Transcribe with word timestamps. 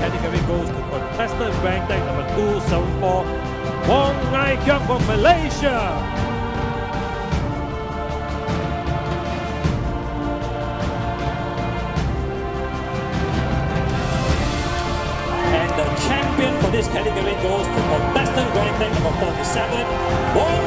category 0.00 0.40
goes 0.46 0.68
to 0.68 0.80
contestant 0.90 1.54
ranked 1.62 1.90
number 1.90 2.26
274, 2.34 3.24
Wong 3.88 4.16
Nai 4.32 4.56
Kyung 4.64 4.86
from 4.86 5.06
Malaysia. 5.06 5.80
And 15.60 15.70
the 15.78 15.86
champion 16.06 16.52
for 16.60 16.70
this 16.70 16.88
category 16.88 17.36
goes 17.42 17.66
to 17.66 17.80
contestant 17.92 18.48
ranked 18.54 18.80
number 18.80 19.12
47, 19.20 19.86
Wong 20.36 20.59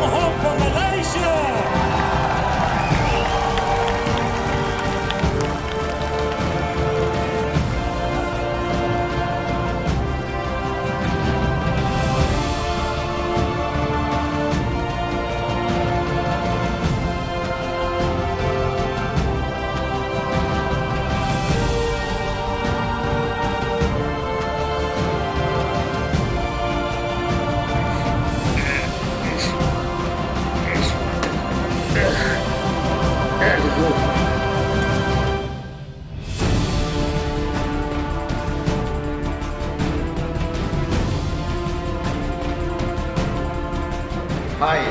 Hi, 33.54 33.59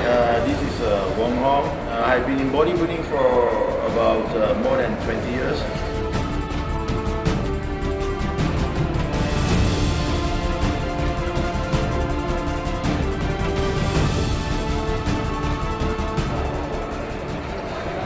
uh, 0.06 0.46
this 0.46 0.62
is 0.62 0.80
uh, 0.80 1.12
Wong 1.18 1.36
Hong. 1.38 1.64
Uh, 1.88 2.05
I've 2.06 2.24
been 2.24 2.38
in 2.38 2.50
bodybuilding 2.50 3.02
for 3.06 3.48
about 3.90 4.30
uh, 4.36 4.55
more 4.62 4.77
than 4.77 4.94
20 5.06 5.31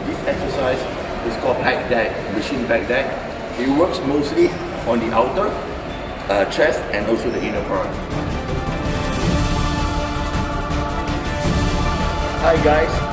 This 0.06 0.18
exercise 0.26 0.78
is 1.26 1.36
called 1.42 1.56
pec 1.56 1.88
deck, 1.88 2.10
machine 2.32 2.64
pec 2.66 2.86
deck. 2.86 3.06
It 3.58 3.68
works 3.76 3.98
mostly 4.06 4.48
on 4.86 5.00
the 5.00 5.12
outer 5.12 5.48
uh, 6.30 6.44
chest 6.48 6.80
and 6.94 7.06
also 7.08 7.28
the 7.28 7.42
inner 7.42 7.62
part. 7.64 7.88
Hi 12.38 12.54
guys, 12.62 13.05